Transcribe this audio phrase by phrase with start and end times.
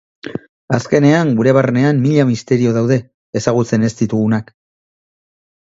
[0.77, 2.99] Azkenean, gure barnean mila misterio daude,
[3.43, 4.53] ezagutzen ez ditugunak.